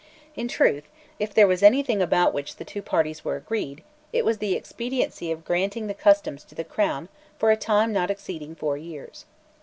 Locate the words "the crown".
6.55-7.07